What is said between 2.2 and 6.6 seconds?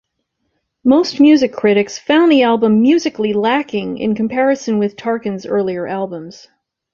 the album musically lacking in comparison with Tarkan's earlier albums.